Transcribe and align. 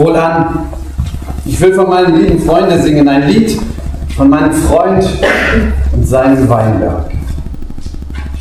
Wohlan, 0.00 0.60
ich 1.44 1.60
will 1.60 1.74
von 1.74 1.90
meinen 1.90 2.16
lieben 2.16 2.38
Freunden 2.40 2.80
singen 2.80 3.06
ein 3.06 3.28
Lied 3.28 3.60
von 4.16 4.30
meinem 4.30 4.52
Freund 4.52 5.06
und 5.92 6.08
seinem 6.08 6.48
Weinberg. 6.48 7.10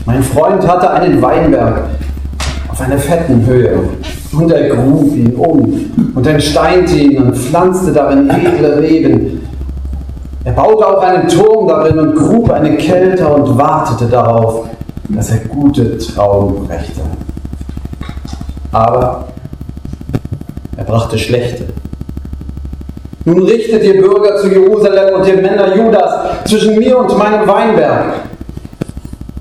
Mein 0.05 0.23
Freund 0.23 0.65
hatte 0.65 0.89
einen 0.89 1.21
Weinberg 1.21 1.81
auf 2.69 2.79
einer 2.79 2.97
fetten 2.97 3.45
Höhe 3.45 3.77
und 4.31 4.49
er 4.51 4.69
grub 4.73 5.13
ihn 5.13 5.35
um 5.35 5.91
und 6.15 6.27
entsteinte 6.27 6.95
ihn 6.95 7.23
und 7.23 7.35
pflanzte 7.35 7.91
darin 7.91 8.29
edle 8.29 8.81
Reben. 8.81 9.41
Er 10.45 10.53
baute 10.53 10.87
auch 10.87 11.03
einen 11.03 11.27
Turm 11.27 11.67
darin 11.67 11.99
und 11.99 12.15
grub 12.15 12.51
eine 12.51 12.77
Kelter 12.77 13.35
und 13.35 13.57
wartete 13.57 14.09
darauf, 14.09 14.65
dass 15.09 15.31
er 15.31 15.39
gute 15.39 15.97
Trauben 15.97 16.65
brächte. 16.67 17.01
Aber 18.71 19.27
er 19.35 19.38
brachte 20.89 21.19
schlechte. 21.19 21.65
Nun 23.25 23.43
richtet 23.43 23.83
ihr 23.83 24.01
Bürger 24.01 24.37
zu 24.37 24.47
Jerusalem 24.47 25.19
und 25.19 25.27
ihr 25.27 25.37
Männer 25.37 25.75
Judas 25.75 26.45
zwischen 26.45 26.79
mir 26.79 26.97
und 26.97 27.15
meinem 27.15 27.47
Weinberg. 27.47 28.05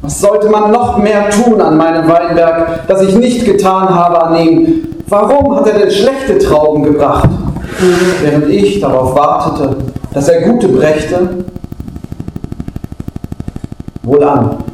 Was 0.03 0.21
sollte 0.21 0.51
man 0.51 0.71
noch 0.71 0.99
mehr 0.99 1.31
tun 1.31 1.61
an 1.61 1.77
meinem 1.77 2.07
Weinberg, 2.07 2.87
das 2.87 3.03
ich 3.03 3.17
nicht 3.17 3.47
getan 3.47 3.89
habe 3.89 4.23
an 4.23 4.37
ihm? 4.47 4.89
Warum 5.09 5.57
hat 5.57 5.67
er 5.69 5.79
denn 5.79 5.91
schlechte 5.91 6.39
Trauben 6.39 6.83
gebracht, 6.83 7.31
während 8.23 8.49
ich 8.51 8.81
darauf 8.81 9.15
wartete, 9.15 9.77
dass 10.13 10.29
er 10.29 10.43
gute 10.43 10.69
brächte? 10.69 11.45
Wohlan, 14.03 14.65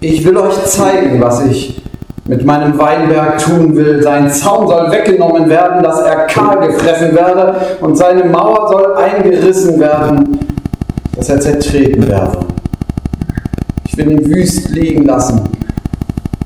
ich 0.00 0.24
will 0.24 0.36
euch 0.36 0.64
zeigen, 0.64 1.20
was 1.20 1.46
ich 1.46 1.80
mit 2.28 2.44
meinem 2.44 2.78
Weinberg 2.78 3.38
tun 3.38 3.74
will. 3.74 4.02
Sein 4.02 4.30
Zaun 4.30 4.68
soll 4.68 4.92
weggenommen 4.92 5.48
werden, 5.48 5.82
dass 5.82 5.98
er 6.00 6.26
kahl 6.26 6.68
gefressen 6.68 7.14
werde, 7.16 7.56
und 7.80 7.96
seine 7.96 8.24
Mauer 8.24 8.68
soll 8.68 8.96
eingerissen 8.96 9.80
werden, 9.80 10.38
dass 11.16 11.30
er 11.30 11.40
zertreten 11.40 12.06
werde. 12.06 12.38
Ich 13.86 13.96
will 13.96 14.12
ihn 14.12 14.26
wüst 14.26 14.68
liegen 14.68 15.06
lassen, 15.06 15.48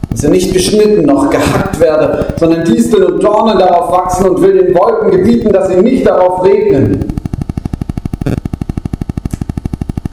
dass 0.08 0.22
er 0.22 0.30
nicht 0.30 0.52
geschnitten 0.54 1.04
noch 1.04 1.28
gehackt 1.28 1.78
werde, 1.80 2.26
sondern 2.38 2.64
Disteln 2.64 3.14
und 3.14 3.22
Dornen 3.22 3.58
darauf 3.58 3.90
wachsen 3.90 4.28
und 4.28 4.40
will 4.40 4.62
den 4.62 4.74
Wolken 4.74 5.10
gebieten, 5.10 5.52
dass 5.52 5.68
sie 5.68 5.82
nicht 5.82 6.06
darauf 6.06 6.44
regnen. 6.44 7.08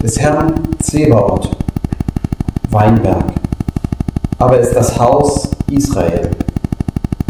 Des 0.01 0.19
Herrn 0.19 0.53
Zebaoth, 0.79 1.51
Weinberg, 2.71 3.25
aber 4.39 4.57
ist 4.57 4.73
das 4.73 4.97
Haus 4.97 5.48
Israel. 5.71 6.29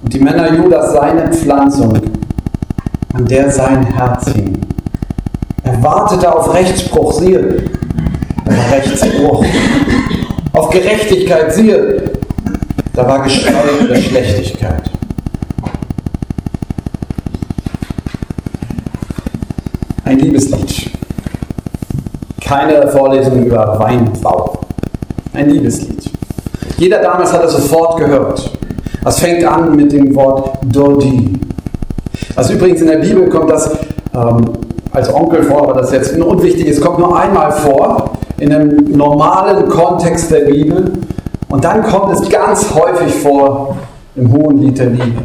Und 0.03 0.13
die 0.13 0.19
Männer 0.19 0.53
Judas 0.53 0.93
seine 0.93 1.31
Pflanzung, 1.31 1.99
an 3.13 3.25
der 3.25 3.51
sein 3.51 3.85
Herz 3.85 4.29
hing. 4.31 4.61
Er 5.63 5.81
wartete 5.83 6.33
auf 6.33 6.53
Rechtsspruch, 6.53 7.13
siehe, 7.13 7.63
da 8.45 8.51
war 8.51 8.71
Rechtsbruch. 8.71 9.45
Auf 10.53 10.69
Gerechtigkeit, 10.71 11.53
siehe, 11.53 12.11
da 12.93 13.07
war 13.07 13.23
Geschrei 13.23 13.51
der 13.87 13.95
Schlechtigkeit. 13.95 14.89
Ein 20.05 20.19
Liebeslied. 20.19 20.91
Keine 22.41 22.87
Vorlesung 22.87 23.45
über 23.45 23.79
Weinbau. 23.79 24.59
Ein 25.33 25.51
Liebeslied. 25.51 26.18
Jeder 26.79 26.99
damals 26.99 27.33
hat 27.33 27.43
es 27.43 27.51
sofort 27.51 27.97
gehört. 27.97 28.51
Das 29.03 29.19
fängt 29.19 29.43
an 29.43 29.75
mit 29.75 29.91
dem 29.91 30.15
Wort 30.15 30.59
Dodi. 30.63 31.33
Also 32.37 32.53
übrigens 32.53 32.79
in 32.79 32.87
der 32.87 32.99
Bibel 32.99 33.27
kommt 33.27 33.51
das 33.51 33.69
ähm, 34.15 34.45
als 34.93 35.13
Onkel 35.13 35.43
vor, 35.43 35.63
aber 35.63 35.73
das 35.73 35.91
ist 35.91 35.93
jetzt 35.93 36.17
unwichtig 36.17 36.67
ist, 36.67 36.81
kommt 36.81 36.99
nur 36.99 37.19
einmal 37.19 37.51
vor 37.51 38.11
in 38.37 38.53
einem 38.53 38.85
normalen 38.95 39.67
Kontext 39.67 40.31
der 40.31 40.45
Bibel 40.45 40.93
und 41.49 41.63
dann 41.65 41.83
kommt 41.83 42.13
es 42.13 42.29
ganz 42.29 42.73
häufig 42.73 43.13
vor 43.13 43.75
im 44.15 44.31
Hohen 44.31 44.61
Lied 44.61 44.79
der 44.79 44.87
Liebe, 44.87 45.21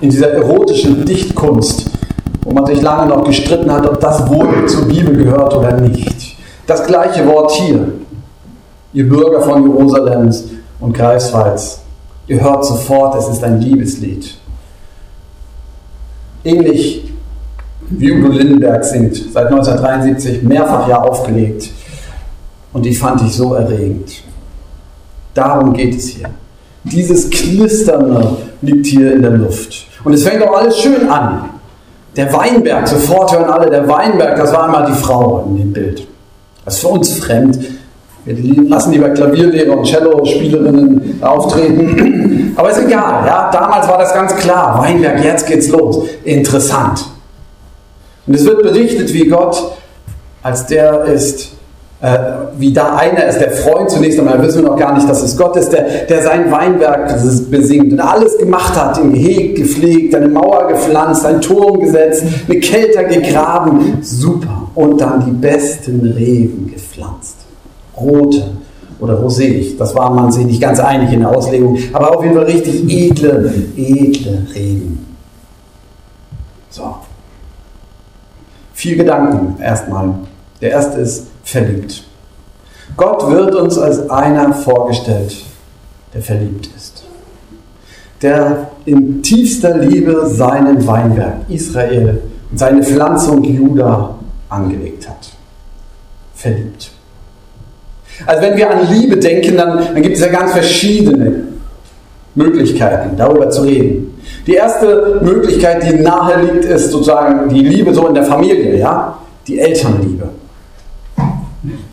in 0.00 0.08
dieser 0.08 0.30
erotischen 0.30 1.04
Dichtkunst, 1.04 1.90
wo 2.44 2.52
man 2.52 2.64
sich 2.64 2.80
lange 2.80 3.10
noch 3.10 3.24
gestritten 3.24 3.70
hat, 3.70 3.86
ob 3.86 4.00
das 4.00 4.30
wohl 4.30 4.66
zur 4.66 4.86
Bibel 4.88 5.14
gehört 5.16 5.54
oder 5.54 5.78
nicht. 5.80 6.36
Das 6.66 6.86
gleiche 6.86 7.26
Wort 7.26 7.50
hier, 7.52 7.92
ihr 8.94 9.08
Bürger 9.08 9.42
von 9.42 9.62
Jerusalems, 9.62 10.44
und 10.80 10.92
Greifswalds. 10.92 11.80
Ihr 12.26 12.40
hört 12.40 12.64
sofort, 12.64 13.16
es 13.16 13.28
ist 13.28 13.42
ein 13.42 13.60
Liebeslied. 13.60 14.34
Ähnlich 16.44 17.12
wie 17.90 18.12
Udo 18.12 18.28
Lindenberg 18.28 18.84
singt, 18.84 19.16
seit 19.32 19.46
1973 19.46 20.42
mehrfach 20.42 20.88
ja 20.88 21.00
aufgelegt. 21.00 21.70
Und 22.72 22.84
die 22.84 22.94
fand 22.94 23.22
ich 23.22 23.34
so 23.34 23.54
erregend. 23.54 24.22
Darum 25.34 25.72
geht 25.72 25.96
es 25.96 26.08
hier. 26.08 26.28
Dieses 26.84 27.30
Knisternde 27.30 28.36
liegt 28.62 28.86
hier 28.86 29.14
in 29.14 29.22
der 29.22 29.32
Luft. 29.32 29.86
Und 30.04 30.12
es 30.12 30.22
fängt 30.22 30.42
auch 30.42 30.56
alles 30.56 30.78
schön 30.78 31.08
an. 31.08 31.50
Der 32.16 32.32
Weinberg, 32.32 32.86
sofort 32.88 33.32
hören 33.32 33.50
alle, 33.50 33.70
der 33.70 33.88
Weinberg, 33.88 34.36
das 34.36 34.52
war 34.52 34.64
einmal 34.64 34.86
die 34.86 34.98
Frau 34.98 35.44
in 35.48 35.56
dem 35.56 35.72
Bild. 35.72 36.06
Das 36.64 36.74
ist 36.74 36.80
für 36.80 36.88
uns 36.88 37.12
fremd. 37.18 37.58
Wir 38.36 38.68
lassen 38.68 38.92
lieber 38.92 39.08
Klavierlehrer 39.10 39.78
und 39.78 39.84
Cello-Spielerinnen 39.84 41.18
auftreten. 41.22 42.52
Aber 42.56 42.70
ist 42.70 42.80
egal, 42.84 43.26
ja. 43.26 43.50
Damals 43.50 43.88
war 43.88 43.98
das 43.98 44.12
ganz 44.12 44.36
klar. 44.36 44.78
Weinberg, 44.82 45.24
jetzt 45.24 45.46
geht's 45.46 45.68
los. 45.68 46.04
Interessant. 46.24 47.06
Und 48.26 48.34
es 48.34 48.44
wird 48.44 48.62
berichtet, 48.62 49.12
wie 49.14 49.26
Gott 49.26 49.72
als 50.42 50.66
der 50.66 51.04
ist, 51.04 51.52
äh, 52.00 52.18
wie 52.58 52.72
da 52.72 52.96
einer 52.96 53.24
ist, 53.26 53.40
der 53.40 53.50
Freund 53.50 53.90
zunächst 53.90 54.18
einmal, 54.18 54.40
wissen 54.42 54.62
wir 54.62 54.70
noch 54.70 54.78
gar 54.78 54.94
nicht, 54.94 55.08
dass 55.08 55.22
es 55.22 55.36
Gott 55.36 55.56
ist, 55.56 55.72
der, 55.72 55.82
der 56.08 56.22
sein 56.22 56.50
Weinberg 56.50 57.10
besingt 57.50 57.92
und 57.92 58.00
alles 58.00 58.36
gemacht 58.38 58.78
hat, 58.78 58.98
im 58.98 59.14
Heg 59.14 59.56
gepflegt, 59.56 60.14
eine 60.14 60.28
Mauer 60.28 60.68
gepflanzt, 60.68 61.24
einen 61.24 61.40
Turm 61.40 61.80
gesetzt, 61.80 62.24
eine 62.48 62.60
Kelter 62.60 63.04
gegraben, 63.04 63.98
super. 64.02 64.68
Und 64.74 65.00
dann 65.00 65.24
die 65.24 65.32
besten 65.32 66.00
Reben 66.16 66.70
gepflanzt 66.72 67.37
rote 68.00 68.44
oder 69.00 69.14
rosé. 69.14 69.76
Das 69.78 69.94
war 69.94 70.10
man 70.10 70.32
sich 70.32 70.44
nicht 70.44 70.60
ganz 70.60 70.80
einig 70.80 71.12
in 71.12 71.20
der 71.20 71.30
Auslegung, 71.30 71.78
aber 71.92 72.16
auf 72.16 72.22
jeden 72.22 72.36
Fall 72.36 72.44
richtig 72.44 72.90
edle, 72.90 73.52
edle 73.76 74.46
Regen. 74.54 75.06
So. 76.70 76.96
Vier 78.74 78.96
Gedanken 78.96 79.60
erstmal. 79.60 80.14
Der 80.60 80.70
erste 80.70 81.00
ist 81.00 81.26
verliebt. 81.44 82.04
Gott 82.96 83.30
wird 83.30 83.54
uns 83.54 83.78
als 83.78 84.08
einer 84.10 84.52
vorgestellt, 84.52 85.36
der 86.14 86.22
verliebt 86.22 86.68
ist. 86.76 87.04
Der 88.22 88.70
in 88.84 89.22
tiefster 89.22 89.78
Liebe 89.78 90.26
seinen 90.26 90.84
Weinberg 90.86 91.48
Israel 91.48 92.22
und 92.50 92.58
seine 92.58 92.82
Pflanzung 92.82 93.44
Juda 93.44 94.16
angelegt 94.48 95.08
hat. 95.08 95.30
Verliebt. 96.34 96.90
Also 98.26 98.42
wenn 98.42 98.56
wir 98.56 98.70
an 98.70 98.88
Liebe 98.90 99.16
denken, 99.16 99.56
dann, 99.56 99.78
dann 99.92 100.02
gibt 100.02 100.16
es 100.16 100.22
ja 100.22 100.28
ganz 100.28 100.52
verschiedene 100.52 101.44
Möglichkeiten, 102.34 103.16
darüber 103.16 103.50
zu 103.50 103.62
reden. 103.62 104.20
Die 104.46 104.54
erste 104.54 105.20
Möglichkeit, 105.22 105.82
die 105.82 106.02
nahe 106.02 106.42
liegt, 106.42 106.64
ist 106.64 106.90
sozusagen 106.90 107.48
die 107.48 107.60
Liebe 107.60 107.92
so 107.92 108.06
in 108.06 108.14
der 108.14 108.24
Familie, 108.24 108.76
ja? 108.76 109.18
Die 109.46 109.58
Elternliebe. 109.58 110.28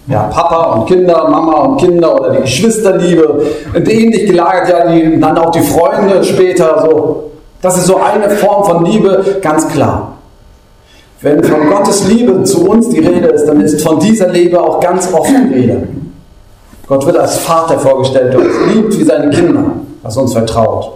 Ja, 0.08 0.24
Papa 0.24 0.74
und 0.74 0.86
Kinder, 0.86 1.28
Mama 1.30 1.62
und 1.62 1.78
Kinder 1.78 2.14
oder 2.14 2.32
die 2.32 2.42
Geschwisterliebe. 2.42 3.42
Und 3.74 3.90
ähnlich 3.90 4.28
gelagert 4.28 4.70
ja 4.70 4.92
die, 4.92 5.20
dann 5.20 5.38
auch 5.38 5.52
die 5.52 5.62
Freunde 5.62 6.24
später 6.24 6.86
so. 6.86 7.32
Das 7.62 7.78
ist 7.78 7.88
so 7.88 7.98
eine 7.98 8.30
Form 8.30 8.64
von 8.66 8.86
Liebe, 8.86 9.38
ganz 9.42 9.68
klar. 9.70 10.14
Wenn 11.22 11.44
von 11.44 11.68
Gottes 11.68 12.08
Liebe 12.08 12.44
zu 12.44 12.70
uns 12.70 12.90
die 12.90 13.00
Rede 13.00 13.30
ist, 13.30 13.48
dann 13.48 13.60
ist 13.62 13.82
von 13.82 14.00
dieser 14.00 14.28
Liebe 14.28 14.62
auch 14.62 14.80
ganz 14.80 15.12
oft 15.12 15.30
die 15.30 15.54
Rede. 15.54 15.88
Gott 16.88 17.06
wird 17.06 17.18
als 17.18 17.38
Vater 17.40 17.80
vorgestellt, 17.80 18.34
der 18.34 18.40
uns 18.40 18.54
liebt 18.74 19.00
wie 19.00 19.04
seine 19.04 19.30
Kinder, 19.32 19.64
was 20.04 20.16
uns 20.18 20.34
vertraut. 20.34 20.94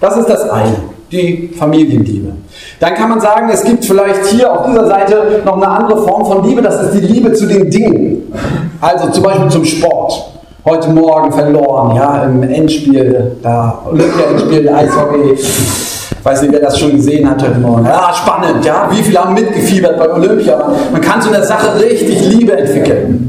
Das 0.00 0.16
ist 0.16 0.28
das 0.28 0.48
eine, 0.50 0.76
die 1.10 1.50
Familienliebe. 1.56 2.32
Dann 2.80 2.94
kann 2.94 3.10
man 3.10 3.20
sagen, 3.20 3.48
es 3.52 3.62
gibt 3.62 3.84
vielleicht 3.84 4.26
hier 4.26 4.52
auf 4.52 4.66
dieser 4.66 4.86
Seite 4.86 5.42
noch 5.44 5.56
eine 5.56 5.68
andere 5.68 6.02
Form 6.02 6.26
von 6.26 6.44
Liebe, 6.44 6.62
das 6.62 6.82
ist 6.82 6.94
die 6.94 7.06
Liebe 7.06 7.32
zu 7.32 7.46
den 7.46 7.70
Dingen. 7.70 8.32
Also 8.80 9.10
zum 9.10 9.22
Beispiel 9.22 9.48
zum 9.48 9.64
Sport. 9.64 10.32
Heute 10.64 10.90
Morgen 10.90 11.32
verloren, 11.32 11.96
ja, 11.96 12.24
im 12.24 12.42
Endspiel, 12.42 13.36
da 13.42 13.80
Olympia-Endspiel, 13.86 14.68
Eishockey. 14.68 15.32
Ich 15.32 16.24
weiß 16.24 16.42
nicht, 16.42 16.52
wer 16.52 16.60
das 16.60 16.78
schon 16.78 16.96
gesehen 16.96 17.30
hat 17.30 17.42
heute 17.42 17.58
Morgen. 17.58 17.86
Ja, 17.86 18.12
spannend, 18.12 18.64
ja. 18.64 18.88
Wie 18.90 19.02
viele 19.02 19.18
haben 19.24 19.34
mitgefiebert 19.34 19.96
bei 19.96 20.12
Olympia? 20.12 20.72
Man 20.92 21.00
kann 21.00 21.22
zu 21.22 21.30
der 21.30 21.44
Sache 21.44 21.80
richtig 21.80 22.20
Liebe 22.28 22.58
entwickeln 22.58 23.27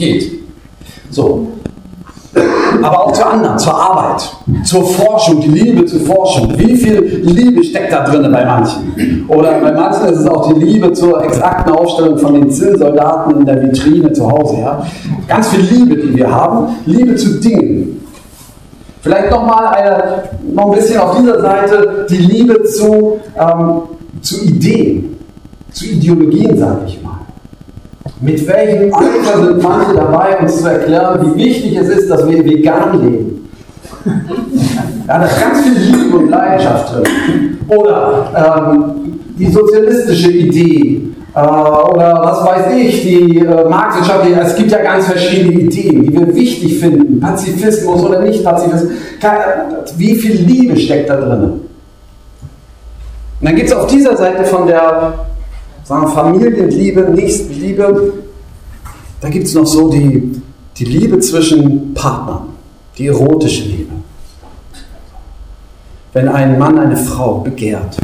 geht. 0.00 0.32
So. 1.10 1.46
aber 2.82 3.06
auch 3.06 3.12
zu 3.12 3.26
anderen, 3.26 3.58
zur 3.58 3.74
Arbeit, 3.74 4.22
zur 4.64 4.84
Forschung, 4.84 5.40
die 5.40 5.48
Liebe 5.48 5.84
zur 5.84 6.00
Forschung. 6.00 6.56
Wie 6.56 6.76
viel 6.76 7.22
Liebe 7.24 7.62
steckt 7.62 7.92
da 7.92 8.04
drin 8.04 8.22
bei 8.30 8.44
manchen? 8.44 9.26
Oder 9.28 9.60
bei 9.60 9.72
manchen 9.72 10.06
ist 10.06 10.20
es 10.20 10.28
auch 10.28 10.52
die 10.52 10.60
Liebe 10.60 10.92
zur 10.92 11.22
exakten 11.24 11.72
Aufstellung 11.72 12.18
von 12.18 12.34
den 12.34 12.50
Zinnsoldaten 12.50 13.40
in 13.40 13.46
der 13.46 13.62
Vitrine 13.62 14.12
zu 14.12 14.30
Hause. 14.30 14.60
Ja? 14.60 14.86
Ganz 15.26 15.48
viel 15.48 15.60
Liebe, 15.60 15.96
die 15.96 16.16
wir 16.16 16.30
haben. 16.30 16.68
Liebe 16.86 17.16
zu 17.16 17.40
Dingen. 17.40 18.06
Vielleicht 19.02 19.30
nochmal 19.30 19.66
eine, 19.68 20.22
noch 20.54 20.66
ein 20.66 20.78
bisschen 20.78 21.00
auf 21.00 21.16
dieser 21.16 21.40
Seite 21.40 22.06
die 22.08 22.18
Liebe 22.18 22.62
zu, 22.64 23.18
ähm, 23.38 23.82
zu 24.20 24.44
Ideen, 24.44 25.16
zu 25.72 25.86
Ideologien, 25.86 26.56
sage 26.56 26.82
ich 26.86 27.02
mal. 27.02 27.20
Mit 28.20 28.46
welchem 28.46 28.94
Eifer 28.94 29.44
sind 29.44 29.62
manche 29.62 29.94
dabei, 29.94 30.38
uns 30.38 30.60
zu 30.60 30.68
erklären, 30.68 31.34
wie 31.34 31.44
wichtig 31.44 31.76
es 31.76 31.88
ist, 31.88 32.10
dass 32.10 32.26
wir 32.28 32.44
vegan 32.44 33.00
leben? 33.00 33.50
Da 35.06 35.24
ist 35.24 35.40
ganz 35.40 35.60
viel 35.62 35.72
Liebe 35.72 36.16
und 36.16 36.30
Leidenschaft 36.30 36.94
drin. 36.94 37.58
Oder 37.68 38.64
ähm, 38.68 39.18
die 39.38 39.50
sozialistische 39.50 40.30
Idee. 40.30 41.02
Äh, 41.34 41.40
oder 41.40 42.20
was 42.22 42.44
weiß 42.44 42.74
ich, 42.76 43.02
die 43.02 43.38
äh, 43.38 43.68
marxwirtschaftliche. 43.68 44.40
Es 44.40 44.56
gibt 44.56 44.70
ja 44.70 44.82
ganz 44.82 45.06
verschiedene 45.06 45.60
Ideen, 45.60 46.02
die 46.04 46.12
wir 46.12 46.34
wichtig 46.34 46.78
finden. 46.78 47.20
Pazifismus 47.20 48.02
oder 48.02 48.22
nicht 48.22 48.44
Pazifismus. 48.44 48.92
Wie 49.96 50.14
viel 50.14 50.36
Liebe 50.42 50.76
steckt 50.76 51.10
da 51.10 51.16
drin? 51.16 51.42
Und 51.42 51.62
dann 53.40 53.56
gibt 53.56 53.68
es 53.68 53.74
auf 53.74 53.86
dieser 53.86 54.16
Seite 54.16 54.44
von 54.44 54.66
der 54.66 55.14
sagen 55.90 56.06
Familienliebe, 56.06 57.00
Nächstenliebe, 57.10 58.12
da 59.20 59.28
gibt 59.28 59.46
es 59.48 59.54
noch 59.54 59.66
so 59.66 59.90
die, 59.90 60.40
die 60.76 60.84
Liebe 60.84 61.18
zwischen 61.18 61.92
Partnern, 61.94 62.50
die 62.96 63.08
erotische 63.08 63.64
Liebe. 63.64 63.92
Wenn 66.12 66.28
ein 66.28 66.58
Mann 66.58 66.78
eine 66.78 66.96
Frau 66.96 67.38
begehrt. 67.38 67.96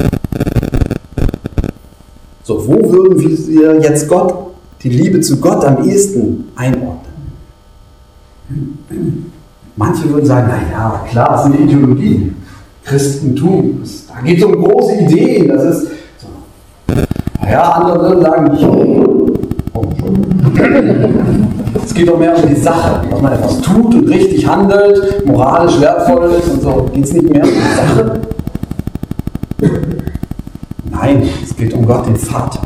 So, 2.42 2.66
wo 2.66 2.74
würden 2.90 3.20
wir 3.20 3.80
jetzt 3.80 4.08
Gott, 4.08 4.34
die 4.82 4.90
Liebe 4.90 5.20
zu 5.20 5.36
Gott 5.40 5.64
am 5.64 5.88
ehesten 5.88 6.48
einordnen? 6.56 7.14
Manche 9.76 10.10
würden 10.10 10.26
sagen, 10.26 10.48
naja, 10.48 11.04
klar, 11.08 11.28
das 11.30 11.46
ist 11.46 11.54
eine 11.54 11.64
Ideologie. 11.64 12.32
Christentum, 12.84 13.82
da 14.08 14.20
geht 14.22 14.38
es 14.38 14.44
um 14.44 14.52
große 14.52 14.94
Ideen, 15.02 15.48
das 15.48 15.64
ist 15.64 15.90
ja, 17.56 17.70
andere 17.72 18.20
sagen 18.20 18.52
nicht. 18.52 18.64
Oh, 19.72 19.86
es 21.84 21.94
geht 21.94 22.08
doch 22.08 22.18
mehr 22.18 22.36
um 22.36 22.48
die 22.48 22.60
Sache, 22.60 23.00
dass 23.10 23.22
man 23.22 23.32
etwas 23.32 23.60
tut 23.62 23.94
und 23.94 24.08
richtig 24.08 24.46
handelt, 24.46 25.26
moralisch 25.26 25.80
wertvoll 25.80 26.32
ist 26.32 26.50
und 26.50 26.62
so. 26.62 26.90
Geht 26.92 27.04
es 27.04 27.12
nicht 27.14 27.30
mehr 27.30 27.42
um 27.44 27.48
die 27.48 27.76
Sache? 27.76 28.20
Nein, 30.90 31.28
es 31.42 31.56
geht 31.56 31.72
um 31.72 31.86
Gott, 31.86 32.06
den 32.06 32.16
Vater, 32.16 32.60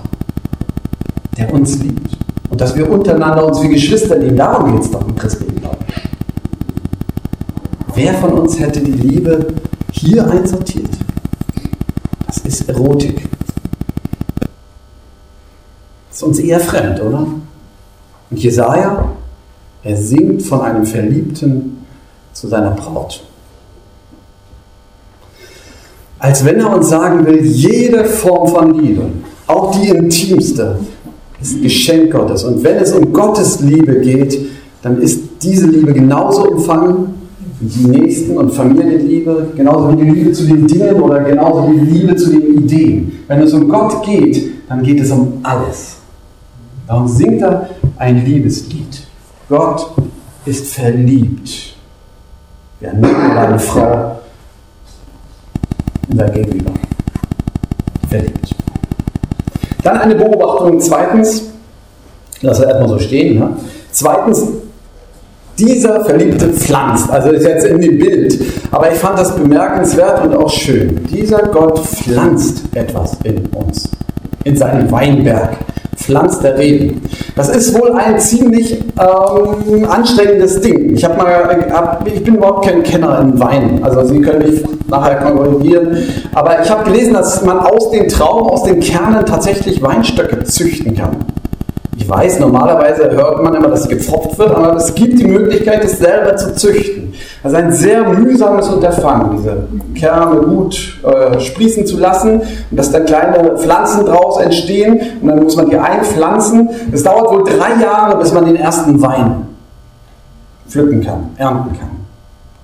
der 1.38 1.52
uns 1.52 1.78
liebt. 1.78 2.16
Und 2.48 2.60
dass 2.60 2.76
wir 2.76 2.90
untereinander 2.90 3.46
uns 3.46 3.62
wie 3.62 3.68
Geschwister 3.68 4.16
lieben. 4.16 4.36
Darum 4.36 4.72
geht 4.72 4.82
es 4.82 4.90
doch 4.90 5.06
im 5.06 5.14
christlichen 5.14 5.60
Glauben. 5.60 5.84
Wer 7.94 8.14
von 8.14 8.32
uns 8.32 8.58
hätte 8.58 8.80
die 8.80 8.90
Liebe 8.92 9.46
hier 9.92 10.28
einsortiert? 10.28 10.90
Das 12.26 12.38
ist 12.38 12.68
Erotik 12.68 13.30
ist 16.20 16.24
uns 16.24 16.38
eher 16.38 16.60
fremd, 16.60 17.00
oder? 17.00 17.26
Und 18.30 18.38
Jesaja, 18.38 19.08
er 19.82 19.96
singt 19.96 20.42
von 20.42 20.60
einem 20.60 20.84
Verliebten 20.84 21.78
zu 22.34 22.46
seiner 22.46 22.72
Braut. 22.72 23.24
Als 26.18 26.44
wenn 26.44 26.60
er 26.60 26.76
uns 26.76 26.90
sagen 26.90 27.24
will, 27.24 27.42
jede 27.42 28.04
Form 28.04 28.48
von 28.48 28.78
Liebe, 28.78 29.04
auch 29.46 29.74
die 29.74 29.88
intimste, 29.88 30.80
ist 31.40 31.62
Geschenk 31.62 32.12
Gottes. 32.12 32.44
Und 32.44 32.62
wenn 32.62 32.76
es 32.76 32.92
um 32.92 33.14
Gottes 33.14 33.60
Liebe 33.60 34.00
geht, 34.00 34.38
dann 34.82 35.00
ist 35.00 35.22
diese 35.40 35.68
Liebe 35.68 35.94
genauso 35.94 36.50
umfangen 36.50 37.14
wie 37.60 37.66
die 37.66 37.98
Nächsten- 37.98 38.36
und 38.36 38.50
Familienliebe, 38.52 39.52
genauso 39.56 39.92
wie 39.92 40.04
die 40.04 40.10
Liebe 40.10 40.32
zu 40.32 40.44
den 40.44 40.66
Dingen 40.66 41.00
oder 41.00 41.20
genauso 41.20 41.72
wie 41.72 41.80
die 41.80 41.98
Liebe 41.98 42.14
zu 42.14 42.28
den 42.28 42.58
Ideen. 42.58 43.20
Wenn 43.26 43.40
es 43.40 43.54
um 43.54 43.70
Gott 43.70 44.02
geht, 44.04 44.68
dann 44.68 44.82
geht 44.82 45.00
es 45.00 45.10
um 45.10 45.40
alles. 45.42 45.99
Darum 46.90 47.06
singt 47.06 47.40
er 47.40 47.68
ein 47.98 48.24
Liebeslied. 48.24 49.06
Gott 49.48 49.92
ist 50.44 50.74
verliebt. 50.74 51.76
Ja, 52.80 52.92
nimmt 52.92 53.14
eine 53.14 53.60
Frau 53.60 54.18
in 56.08 56.16
sein 56.18 56.32
Gegenüber. 56.32 56.72
Verliebt. 58.08 58.56
Dann 59.84 59.98
eine 59.98 60.16
Beobachtung. 60.16 60.80
Zweitens, 60.80 61.44
lass 62.40 62.58
er 62.58 62.70
erstmal 62.70 62.88
so 62.88 62.98
stehen. 62.98 63.38
Ne? 63.38 63.56
Zweitens, 63.92 64.48
dieser 65.60 66.04
Verliebte 66.04 66.52
pflanzt. 66.52 67.08
Also 67.08 67.30
ist 67.30 67.46
jetzt 67.46 67.66
in 67.66 67.80
dem 67.80 67.98
Bild. 67.98 68.36
Aber 68.72 68.90
ich 68.90 68.98
fand 68.98 69.16
das 69.16 69.36
bemerkenswert 69.36 70.24
und 70.24 70.34
auch 70.34 70.50
schön. 70.50 71.06
Dieser 71.06 71.42
Gott 71.42 71.78
pflanzt 71.78 72.62
etwas 72.74 73.16
in 73.22 73.46
uns. 73.46 73.88
In 74.44 74.56
seinem 74.56 74.90
Weinberg 74.90 75.50
pflanzt 75.96 76.42
der 76.42 76.58
Reben. 76.58 77.02
Das 77.36 77.48
ist 77.50 77.78
wohl 77.78 77.92
ein 77.92 78.18
ziemlich 78.18 78.72
ähm, 78.98 79.84
anstrengendes 79.88 80.60
Ding. 80.60 80.94
Ich, 80.94 81.06
mal, 81.06 81.66
hab, 81.72 82.06
ich 82.06 82.24
bin 82.24 82.36
überhaupt 82.36 82.66
kein 82.66 82.82
Kenner 82.82 83.20
in 83.20 83.38
Wein, 83.38 83.80
also 83.82 84.06
Sie 84.06 84.20
können 84.20 84.50
mich 84.50 84.62
nachher 84.88 85.16
korrigieren, 85.16 85.96
aber 86.34 86.62
ich 86.62 86.70
habe 86.70 86.90
gelesen, 86.90 87.14
dass 87.14 87.44
man 87.44 87.60
aus 87.60 87.90
den 87.90 88.08
Trauben, 88.08 88.48
aus 88.50 88.64
den 88.64 88.80
Kernen 88.80 89.24
tatsächlich 89.26 89.82
Weinstöcke 89.82 90.42
züchten 90.44 90.96
kann. 90.96 91.16
Ich 92.00 92.08
weiß, 92.08 92.40
normalerweise 92.40 93.10
hört 93.10 93.42
man 93.42 93.54
immer, 93.54 93.68
dass 93.68 93.86
gepfropft 93.86 94.38
wird, 94.38 94.52
aber 94.52 94.74
es 94.74 94.94
gibt 94.94 95.18
die 95.18 95.26
Möglichkeit, 95.26 95.84
es 95.84 95.98
selber 95.98 96.34
zu 96.34 96.54
züchten. 96.54 97.12
Also 97.42 97.58
ein 97.58 97.72
sehr 97.74 98.08
mühsames 98.08 98.68
Unterfangen, 98.70 99.36
diese 99.36 99.64
Kerne 99.94 100.40
gut 100.40 100.98
äh, 101.04 101.38
sprießen 101.38 101.86
zu 101.86 101.98
lassen 101.98 102.40
und 102.40 102.76
dass 102.76 102.90
dann 102.90 103.04
kleine 103.04 103.58
Pflanzen 103.58 104.06
draus 104.06 104.40
entstehen 104.40 104.98
und 105.20 105.28
dann 105.28 105.42
muss 105.42 105.56
man 105.56 105.68
die 105.68 105.76
einpflanzen. 105.76 106.70
Es 106.90 107.02
dauert 107.02 107.30
wohl 107.32 107.44
drei 107.44 107.82
Jahre, 107.82 108.18
bis 108.18 108.32
man 108.32 108.46
den 108.46 108.56
ersten 108.56 109.00
Wein 109.02 109.48
pflücken 110.66 111.02
kann, 111.02 111.30
ernten 111.36 111.78
kann. 111.78 111.90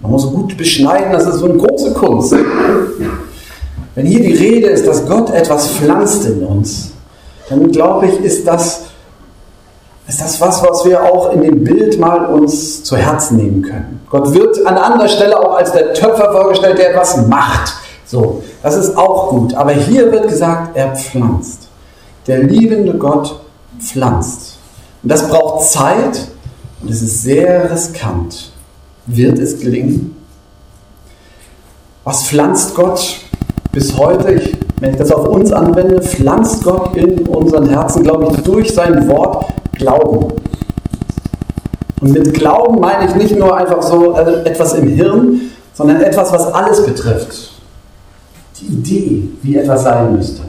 Man 0.00 0.12
muss 0.12 0.32
gut 0.32 0.56
beschneiden, 0.56 1.12
das 1.12 1.26
ist 1.26 1.36
so 1.36 1.44
eine 1.44 1.58
große 1.58 1.92
Kunst. 1.92 2.34
Wenn 3.94 4.06
hier 4.06 4.20
die 4.20 4.34
Rede 4.34 4.68
ist, 4.68 4.86
dass 4.86 5.06
Gott 5.06 5.28
etwas 5.30 5.68
pflanzt 5.68 6.24
in 6.24 6.42
uns, 6.42 6.92
dann 7.50 7.70
glaube 7.70 8.06
ich, 8.06 8.20
ist 8.24 8.46
das 8.46 8.86
ist 10.08 10.20
das 10.20 10.40
was, 10.40 10.62
was 10.62 10.84
wir 10.84 11.02
auch 11.02 11.32
in 11.32 11.42
dem 11.42 11.64
Bild 11.64 11.98
mal 11.98 12.26
uns 12.26 12.84
zu 12.84 12.96
Herzen 12.96 13.38
nehmen 13.38 13.62
können. 13.62 14.00
Gott 14.08 14.32
wird 14.32 14.64
an 14.64 14.76
anderer 14.76 15.08
Stelle 15.08 15.38
auch 15.38 15.56
als 15.56 15.72
der 15.72 15.94
Töpfer 15.94 16.32
vorgestellt, 16.32 16.78
der 16.78 16.90
etwas 16.90 17.26
macht. 17.26 17.74
So, 18.06 18.42
das 18.62 18.76
ist 18.76 18.96
auch 18.96 19.30
gut. 19.30 19.54
Aber 19.54 19.72
hier 19.72 20.12
wird 20.12 20.28
gesagt, 20.28 20.76
er 20.76 20.94
pflanzt. 20.94 21.66
Der 22.28 22.38
liebende 22.38 22.94
Gott 22.94 23.40
pflanzt. 23.80 24.58
Und 25.02 25.10
das 25.10 25.28
braucht 25.28 25.64
Zeit 25.64 26.28
und 26.82 26.90
es 26.90 27.02
ist 27.02 27.22
sehr 27.22 27.70
riskant. 27.70 28.52
Wird 29.06 29.38
es 29.38 29.58
gelingen? 29.58 30.16
Was 32.04 32.24
pflanzt 32.24 32.76
Gott 32.76 33.16
bis 33.72 33.96
heute? 33.96 34.32
Ich, 34.32 34.56
wenn 34.80 34.92
ich 34.92 34.98
das 34.98 35.10
auf 35.10 35.26
uns 35.26 35.52
anwende, 35.52 36.00
pflanzt 36.00 36.62
Gott 36.62 36.96
in 36.96 37.26
unseren 37.26 37.68
Herzen, 37.68 38.04
glaube 38.04 38.28
ich, 38.30 38.42
durch 38.42 38.72
sein 38.72 39.08
Wort 39.08 39.46
Glauben. 39.76 40.32
Und 42.00 42.12
mit 42.12 42.34
Glauben 42.34 42.80
meine 42.80 43.08
ich 43.08 43.14
nicht 43.14 43.36
nur 43.36 43.56
einfach 43.56 43.82
so 43.82 44.16
äh, 44.16 44.44
etwas 44.44 44.74
im 44.74 44.88
Hirn, 44.88 45.40
sondern 45.74 46.00
etwas, 46.02 46.32
was 46.32 46.46
alles 46.52 46.84
betrifft. 46.84 47.52
Die 48.60 48.66
Idee, 48.66 49.28
wie 49.42 49.56
etwas 49.56 49.82
sein 49.82 50.16
müsste. 50.16 50.42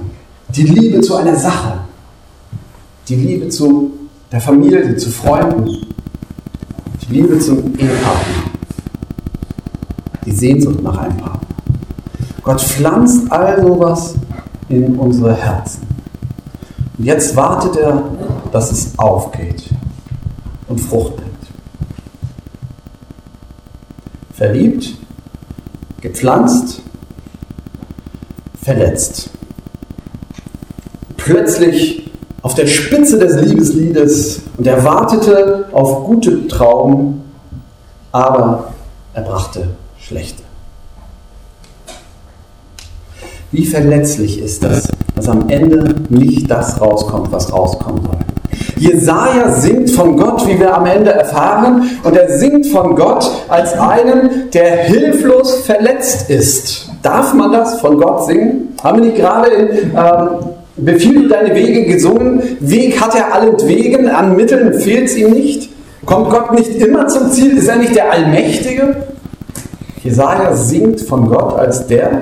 Die 0.50 0.64
Liebe 0.64 1.02
zu 1.02 1.16
einer 1.16 1.36
Sache. 1.36 1.80
Die 3.08 3.16
Liebe 3.16 3.50
zu 3.50 3.92
der 4.32 4.42
Familie, 4.42 4.96
zu 4.98 5.10
Freunden. 5.10 5.66
Die 7.04 7.14
Liebe 7.14 7.40
zum 7.40 7.58
Ehepartner. 7.78 8.44
Die 10.26 10.32
Sehnsucht 10.32 10.82
nach 10.84 10.98
einem 10.98 11.18
Partner. 11.18 11.40
Gott 12.44 12.62
pflanzt 12.62 13.32
all 13.32 13.62
sowas 13.62 14.16
in 14.70 14.96
unsere 14.96 15.34
Herzen. 15.34 15.88
Und 16.98 17.06
jetzt 17.06 17.36
wartet 17.36 17.76
er 17.78 18.04
dass 18.52 18.72
es 18.72 18.98
aufgeht 18.98 19.70
und 20.68 20.80
Frucht 20.80 21.18
bringt. 21.18 21.28
Verliebt, 24.34 24.96
gepflanzt, 26.02 26.82
verletzt. 28.62 29.30
Plötzlich 31.16 32.12
auf 32.42 32.54
der 32.54 32.68
Spitze 32.68 33.18
des 33.18 33.42
Liebesliedes 33.42 34.42
und 34.58 34.68
er 34.68 34.84
wartete 34.84 35.66
auf 35.72 36.06
gute 36.06 36.48
Trauben, 36.48 37.24
aber 38.12 38.74
er 39.14 39.24
brachte 39.24 39.70
schlechte. 40.00 40.44
Wie 43.52 43.66
verletzlich 43.66 44.40
ist 44.40 44.64
das, 44.64 44.90
dass 45.16 45.30
am 45.30 45.50
Ende 45.50 45.96
nicht 46.10 46.50
das 46.52 46.80
rauskommt, 46.80 47.32
was 47.32 47.52
rauskommen 47.52 48.04
soll. 48.04 48.27
Jesaja 48.78 49.50
singt 49.52 49.90
von 49.92 50.18
Gott, 50.18 50.48
wie 50.48 50.60
wir 50.60 50.76
am 50.76 50.86
Ende 50.86 51.12
erfahren, 51.12 51.90
und 52.04 52.16
er 52.16 52.30
singt 52.38 52.68
von 52.68 52.96
Gott 52.96 53.30
als 53.48 53.74
einen, 53.74 54.52
der 54.54 54.78
hilflos 54.84 55.62
verletzt 55.66 56.30
ist. 56.30 56.90
Darf 57.02 57.34
man 57.34 57.52
das 57.52 57.80
von 57.82 57.98
Gott 57.98 58.26
singen? 58.26 58.76
Haben 58.84 59.00
wir 59.00 59.06
nicht 59.06 59.18
gerade 59.18 59.50
in 59.50 59.68
ähm, 59.96 60.30
Befiehl 60.78 61.28
deine 61.28 61.56
Wege 61.56 61.86
gesungen? 61.86 62.42
Weg 62.60 63.00
hat 63.02 63.16
er 63.16 63.34
allentwegen, 63.34 64.10
an 64.10 64.36
Mitteln 64.36 64.74
fehlt 64.80 65.06
es 65.06 65.16
ihm 65.16 65.32
nicht. 65.32 65.70
Kommt 66.06 66.30
Gott 66.30 66.54
nicht 66.54 66.76
immer 66.76 67.08
zum 67.08 67.32
Ziel? 67.32 67.58
Ist 67.58 67.68
er 67.68 67.78
nicht 67.78 67.96
der 67.96 68.12
Allmächtige? 68.12 68.96
Jesaja 70.04 70.54
singt 70.54 71.02
von 71.02 71.28
Gott 71.28 71.54
als 71.58 71.86
der, 71.88 72.20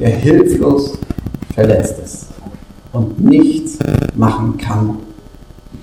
der 0.00 0.08
hilflos 0.08 0.98
verletzt 1.54 1.96
ist 2.02 2.26
und 2.92 3.22
nichts 3.22 3.78
machen 4.16 4.56
kann, 4.56 4.98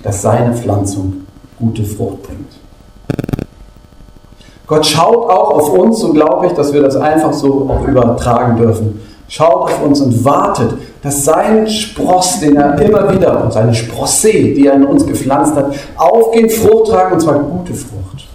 dass 0.02 0.22
seine 0.22 0.54
Pflanzung 0.54 1.26
gute 1.58 1.84
Frucht 1.84 2.22
bringt. 2.22 2.52
Gott 4.66 4.86
schaut 4.86 5.28
auch 5.28 5.50
auf 5.50 5.72
uns, 5.72 5.98
so 5.98 6.12
glaube 6.12 6.46
ich, 6.46 6.52
dass 6.52 6.72
wir 6.72 6.80
das 6.80 6.94
einfach 6.96 7.32
so 7.32 7.68
auch 7.68 7.86
übertragen 7.86 8.56
dürfen. 8.56 9.00
Schaut 9.26 9.64
auf 9.64 9.82
uns 9.82 10.00
und 10.00 10.24
wartet, 10.24 10.74
dass 11.02 11.24
sein 11.24 11.68
Spross, 11.68 12.40
den 12.40 12.56
er 12.56 12.80
immer 12.80 13.12
wieder, 13.12 13.44
und 13.44 13.52
seine 13.52 13.74
Sprossee, 13.74 14.54
die 14.54 14.66
er 14.66 14.74
in 14.74 14.84
uns 14.84 15.06
gepflanzt 15.06 15.54
hat, 15.54 15.72
aufgehen, 15.96 16.48
Frucht 16.50 16.90
tragen, 16.90 17.14
und 17.14 17.20
zwar 17.20 17.38
gute 17.40 17.74
Frucht. 17.74 18.28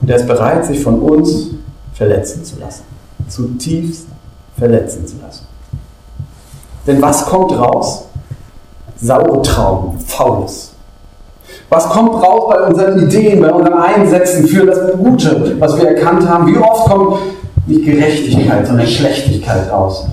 Und 0.00 0.10
er 0.10 0.16
ist 0.16 0.26
bereit, 0.26 0.64
sich 0.64 0.80
von 0.80 1.00
uns 1.00 1.50
verletzen 1.92 2.44
zu 2.44 2.58
lassen. 2.60 2.84
Zutiefst 3.28 4.06
verletzen 4.56 5.06
zu 5.06 5.16
lassen. 5.24 5.46
Denn 6.86 7.00
was 7.00 7.24
kommt 7.24 7.52
raus? 7.52 8.04
Saure 9.04 9.42
Trauben, 9.42 9.98
Faules. 10.00 10.72
Was 11.68 11.86
kommt 11.90 12.14
raus 12.14 12.44
bei 12.48 12.60
unseren 12.66 13.02
Ideen, 13.02 13.42
bei 13.42 13.52
unserem 13.52 13.78
Einsetzen 13.78 14.46
für 14.46 14.64
das 14.64 14.96
Gute, 14.96 15.56
was 15.58 15.76
wir 15.76 15.88
erkannt 15.88 16.26
haben? 16.26 16.46
Wie 16.46 16.56
oft 16.56 16.88
kommt 16.88 17.18
nicht 17.66 17.84
Gerechtigkeit, 17.84 18.66
sondern 18.66 18.86
Schlechtigkeit 18.86 19.70
raus? 19.70 20.06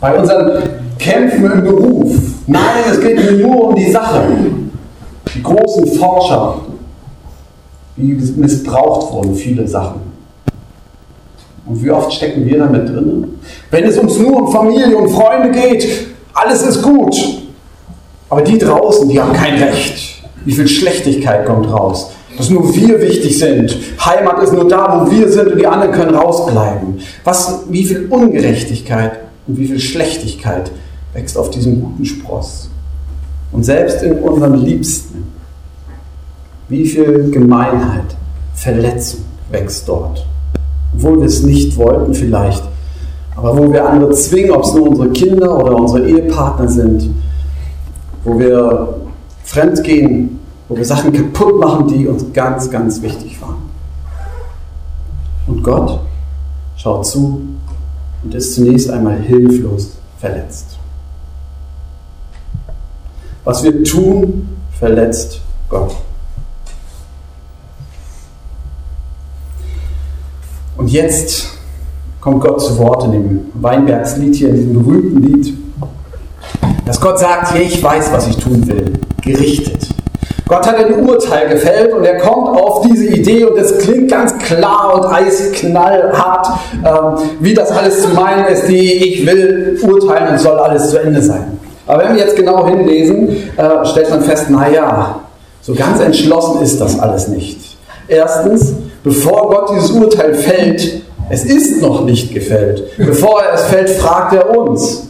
Bei 0.00 0.16
unseren 0.16 0.62
Kämpfen 0.98 1.50
im 1.50 1.64
Beruf. 1.64 2.16
Nein, 2.46 2.84
es 2.92 3.00
geht 3.00 3.40
nur 3.40 3.70
um 3.70 3.74
die 3.74 3.90
Sache. 3.90 4.22
Die 5.34 5.42
großen 5.42 5.86
Forscher, 5.98 6.60
wie 7.96 8.12
missbraucht 8.36 9.12
wurden 9.12 9.34
viele 9.34 9.66
Sachen. 9.66 10.00
Und 11.66 11.84
wie 11.84 11.90
oft 11.90 12.12
stecken 12.12 12.46
wir 12.46 12.58
damit 12.60 12.88
drin? 12.88 13.40
Wenn 13.70 13.84
es 13.84 13.98
uns 13.98 14.16
nur 14.18 14.42
um 14.42 14.52
Familie 14.52 14.96
und 14.96 15.08
Freunde 15.10 15.50
geht, 15.50 16.06
alles 16.32 16.62
ist 16.62 16.82
gut. 16.82 17.37
Aber 18.28 18.42
die 18.42 18.58
draußen, 18.58 19.08
die 19.08 19.20
haben 19.20 19.32
kein 19.32 19.62
Recht. 19.62 20.22
Wie 20.44 20.52
viel 20.52 20.68
Schlechtigkeit 20.68 21.46
kommt 21.46 21.70
raus? 21.70 22.10
Dass 22.36 22.50
nur 22.50 22.74
wir 22.74 23.00
wichtig 23.00 23.38
sind. 23.38 23.76
Heimat 24.04 24.42
ist 24.42 24.52
nur 24.52 24.68
da, 24.68 25.04
wo 25.04 25.10
wir 25.10 25.28
sind 25.28 25.52
und 25.52 25.58
die 25.58 25.66
anderen 25.66 25.92
können 25.92 26.14
rausbleiben. 26.14 27.00
Was, 27.24 27.64
wie 27.68 27.84
viel 27.84 28.06
Ungerechtigkeit 28.08 29.18
und 29.46 29.58
wie 29.58 29.66
viel 29.66 29.80
Schlechtigkeit 29.80 30.70
wächst 31.14 31.36
auf 31.36 31.50
diesem 31.50 31.80
guten 31.80 32.04
Spross. 32.04 32.70
Und 33.50 33.64
selbst 33.64 34.02
in 34.02 34.18
unseren 34.18 34.54
Liebsten, 34.64 35.32
wie 36.68 36.86
viel 36.86 37.30
Gemeinheit, 37.30 38.14
Verletzung 38.54 39.20
wächst 39.50 39.88
dort. 39.88 40.26
Obwohl 40.94 41.18
wir 41.18 41.26
es 41.26 41.42
nicht 41.42 41.76
wollten 41.76 42.14
vielleicht, 42.14 42.62
aber 43.36 43.56
wo 43.56 43.72
wir 43.72 43.88
andere 43.88 44.10
zwingen, 44.12 44.50
ob 44.50 44.64
es 44.64 44.74
nur 44.74 44.88
unsere 44.88 45.10
Kinder 45.10 45.62
oder 45.62 45.76
unsere 45.76 46.08
Ehepartner 46.08 46.68
sind, 46.68 47.10
wo 48.28 48.38
wir 48.38 48.94
fremdgehen, 49.42 50.38
wo 50.68 50.76
wir 50.76 50.84
Sachen 50.84 51.12
kaputt 51.12 51.58
machen, 51.58 51.88
die 51.88 52.06
uns 52.06 52.30
ganz, 52.34 52.70
ganz 52.70 53.00
wichtig 53.00 53.40
waren. 53.40 53.56
Und 55.46 55.62
Gott 55.62 56.00
schaut 56.76 57.06
zu 57.06 57.40
und 58.22 58.34
ist 58.34 58.54
zunächst 58.54 58.90
einmal 58.90 59.18
hilflos 59.18 59.92
verletzt. 60.18 60.76
Was 63.44 63.62
wir 63.62 63.82
tun, 63.82 64.48
verletzt 64.78 65.40
Gott. 65.70 65.96
Und 70.76 70.88
jetzt 70.88 71.48
kommt 72.20 72.42
Gott 72.42 72.60
zu 72.60 72.76
Wort 72.76 73.04
in 73.04 73.12
dem 73.12 73.40
Weinbergslied 73.54 74.34
hier, 74.34 74.50
in 74.50 74.56
diesem 74.56 74.74
berühmten 74.74 75.22
Lied, 75.22 75.67
dass 76.98 77.00
Gott 77.00 77.18
sagt, 77.20 77.54
ich 77.56 77.82
weiß, 77.82 78.10
was 78.12 78.26
ich 78.26 78.36
tun 78.38 78.66
will, 78.66 78.92
gerichtet. 79.22 79.86
Gott 80.48 80.66
hat 80.66 80.76
ein 80.76 81.06
Urteil 81.06 81.48
gefällt 81.48 81.92
und 81.92 82.04
er 82.04 82.18
kommt 82.18 82.58
auf 82.58 82.84
diese 82.88 83.06
Idee 83.08 83.44
und 83.44 83.56
es 83.56 83.78
klingt 83.78 84.10
ganz 84.10 84.36
klar 84.38 84.94
und 84.94 85.04
eisknallhart, 85.04 86.46
ähm, 86.84 87.28
wie 87.38 87.54
das 87.54 87.70
alles 87.70 88.02
zu 88.02 88.08
meinen 88.08 88.46
ist, 88.46 88.66
die 88.66 88.94
ich 88.94 89.26
will 89.26 89.78
urteilen 89.82 90.32
und 90.32 90.40
soll 90.40 90.58
alles 90.58 90.90
zu 90.90 90.98
Ende 90.98 91.22
sein. 91.22 91.60
Aber 91.86 92.02
wenn 92.02 92.16
wir 92.16 92.22
jetzt 92.22 92.34
genau 92.34 92.66
hinlesen, 92.66 93.28
äh, 93.56 93.86
stellt 93.86 94.10
man 94.10 94.22
fest, 94.22 94.50
naja, 94.50 95.20
so 95.60 95.74
ganz 95.74 96.00
entschlossen 96.00 96.62
ist 96.62 96.80
das 96.80 96.98
alles 96.98 97.28
nicht. 97.28 97.76
Erstens, 98.08 98.72
bevor 99.04 99.50
Gott 99.50 99.70
dieses 99.76 99.90
Urteil 99.90 100.34
fällt, 100.34 101.02
es 101.30 101.44
ist 101.44 101.80
noch 101.80 102.04
nicht 102.04 102.32
gefällt. 102.34 102.84
Bevor 102.96 103.42
er 103.42 103.54
es 103.54 103.64
fällt, 103.64 103.90
fragt 103.90 104.32
er 104.32 104.58
uns, 104.58 105.08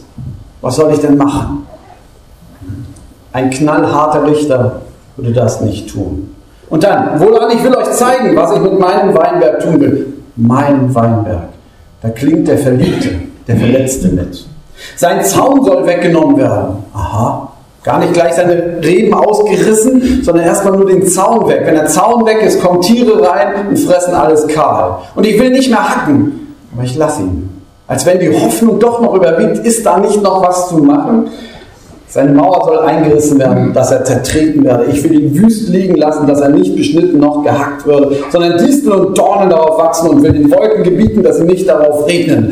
was 0.61 0.75
soll 0.75 0.93
ich 0.93 0.99
denn 0.99 1.15
machen? 1.17 1.65
Ein 3.31 3.49
knallharter 3.49 4.25
Richter 4.25 4.81
würde 5.15 5.33
das 5.33 5.61
nicht 5.61 5.89
tun. 5.91 6.35
Und 6.69 6.83
dann, 6.83 7.19
wohlan, 7.19 7.51
ich 7.51 7.63
will 7.63 7.75
euch 7.75 7.91
zeigen, 7.91 8.35
was 8.35 8.51
ich 8.53 8.59
mit 8.59 8.79
meinem 8.79 9.15
Weinberg 9.15 9.59
tun 9.59 9.79
will. 9.79 10.13
Mein 10.35 10.93
Weinberg. 10.93 11.49
Da 12.01 12.09
klingt 12.09 12.47
der 12.47 12.57
Verliebte, 12.57 13.09
der 13.47 13.57
Verletzte 13.57 14.09
mit. 14.09 14.45
Sein 14.95 15.23
Zaun 15.23 15.63
soll 15.65 15.85
weggenommen 15.85 16.37
werden. 16.37 16.83
Aha. 16.93 17.49
Gar 17.83 17.99
nicht 17.99 18.13
gleich 18.13 18.33
seine 18.33 18.79
Reben 18.83 19.13
ausgerissen, 19.13 20.21
sondern 20.23 20.45
erstmal 20.45 20.73
nur 20.73 20.85
den 20.85 21.07
Zaun 21.07 21.47
weg. 21.47 21.61
Wenn 21.65 21.75
der 21.75 21.87
Zaun 21.87 22.25
weg 22.25 22.41
ist, 22.41 22.61
kommen 22.61 22.81
Tiere 22.81 23.25
rein 23.27 23.67
und 23.69 23.79
fressen 23.79 24.13
alles 24.13 24.47
kahl. 24.47 24.99
Und 25.15 25.25
ich 25.25 25.39
will 25.39 25.49
nicht 25.49 25.69
mehr 25.69 25.87
hacken, 25.87 26.55
aber 26.73 26.83
ich 26.83 26.95
lasse 26.95 27.21
ihn. 27.21 27.49
Als 27.87 28.05
wenn 28.05 28.19
die 28.19 28.29
Hoffnung 28.29 28.79
doch 28.79 29.01
noch 29.01 29.15
überwiegt, 29.15 29.65
ist 29.65 29.85
da 29.85 29.97
nicht 29.97 30.21
noch 30.21 30.45
was 30.45 30.69
zu 30.69 30.77
machen? 30.77 31.29
Seine 32.11 32.31
Mauer 32.31 32.65
soll 32.65 32.79
eingerissen 32.79 33.37
werden, 33.37 33.71
dass 33.71 33.91
er 33.91 34.03
zertreten 34.03 34.63
werde. 34.63 34.85
Ich 34.85 35.03
will 35.03 35.19
ihn 35.19 35.35
wüst 35.35 35.69
liegen 35.69 35.95
lassen, 35.95 36.25
dass 36.25 36.41
er 36.41 36.49
nicht 36.49 36.75
beschnitten 36.75 37.19
noch 37.19 37.43
gehackt 37.43 37.85
würde, 37.85 38.17
sondern 38.31 38.57
Disteln 38.57 38.93
und 38.93 39.17
Dornen 39.17 39.51
darauf 39.51 39.77
wachsen 39.77 40.09
und 40.09 40.23
will 40.23 40.33
den 40.33 40.49
Wolken 40.49 40.83
gebieten, 40.83 41.21
dass 41.21 41.37
sie 41.37 41.43
nicht 41.43 41.69
darauf 41.69 42.07
regnen. 42.07 42.51